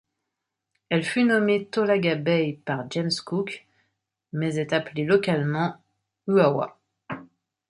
Elle 0.89 1.03
fut 1.03 1.25
nommée 1.25 1.67
Tolaga 1.67 2.15
Bay 2.15 2.59
par 2.65 2.89
James 2.89 3.11
Cook, 3.23 3.67
mais 4.33 4.55
est 4.55 4.73
appelée 4.73 5.05
localement 5.05 5.79
Uawa. 6.27 6.79